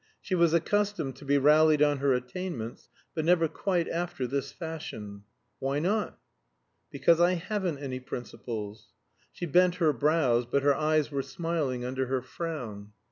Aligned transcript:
She 0.19 0.33
was 0.33 0.51
accustomed 0.51 1.15
to 1.17 1.25
be 1.25 1.37
rallied 1.37 1.83
on 1.83 1.99
her 1.99 2.13
attainments, 2.13 2.89
but 3.13 3.23
never 3.23 3.47
quite 3.47 3.87
after 3.87 4.25
this 4.25 4.51
fashion. 4.51 5.25
"Why 5.59 5.77
not?" 5.77 6.17
"Because 6.89 7.21
I 7.21 7.33
haven't 7.33 7.77
any 7.77 7.99
principles." 7.99 8.93
She 9.31 9.45
bent 9.45 9.75
her 9.75 9.93
brows; 9.93 10.47
but 10.47 10.63
her 10.63 10.73
eyes 10.73 11.11
were 11.11 11.21
smiling 11.21 11.85
under 11.85 12.07
her 12.07 12.23
frown. 12.23 12.93